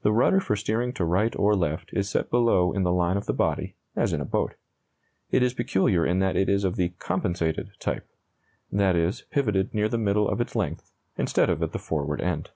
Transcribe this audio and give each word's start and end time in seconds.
The 0.00 0.10
rudder 0.10 0.40
for 0.40 0.56
steering 0.56 0.94
to 0.94 1.04
right 1.04 1.36
or 1.36 1.54
left 1.54 1.90
is 1.92 2.08
set 2.08 2.30
below 2.30 2.72
in 2.72 2.82
the 2.82 2.90
line 2.90 3.18
of 3.18 3.26
the 3.26 3.34
body, 3.34 3.74
as 3.94 4.14
in 4.14 4.22
a 4.22 4.24
boat. 4.24 4.54
It 5.30 5.42
is 5.42 5.52
peculiar 5.52 6.06
in 6.06 6.18
that 6.20 6.34
it 6.34 6.48
is 6.48 6.64
of 6.64 6.76
the 6.76 6.94
"compensated" 6.98 7.68
type; 7.78 8.08
that 8.72 8.96
is, 8.96 9.20
pivoted 9.30 9.74
near 9.74 9.90
the 9.90 9.98
middle 9.98 10.30
of 10.30 10.40
its 10.40 10.56
length, 10.56 10.92
instead 11.18 11.50
of 11.50 11.62
at 11.62 11.72
the 11.72 11.78
forward 11.78 12.22
end. 12.22 12.52